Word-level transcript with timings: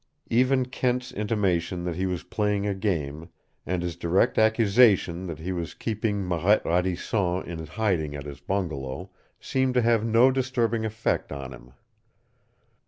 Even 0.31 0.65
Kent's 0.65 1.11
intimation 1.11 1.83
that 1.83 1.95
he 1.95 2.07
was 2.07 2.23
playing 2.23 2.65
a 2.65 2.73
game, 2.73 3.29
and 3.67 3.83
his 3.83 3.95
direct 3.95 4.39
accusation 4.39 5.27
that 5.27 5.37
he 5.37 5.51
was 5.51 5.75
keeping 5.75 6.25
Marette 6.27 6.65
Radisson 6.65 7.43
in 7.45 7.63
hiding 7.67 8.15
at 8.15 8.25
his 8.25 8.39
bungalow, 8.39 9.11
seemed 9.39 9.75
to 9.75 9.81
have 9.83 10.03
no 10.03 10.31
disturbing 10.31 10.85
effect 10.85 11.31
on 11.31 11.53
him. 11.53 11.73